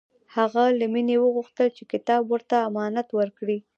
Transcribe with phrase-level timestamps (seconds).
[0.35, 3.57] هغه له مینې وغوښتل چې کتاب ورته امانت ورکړي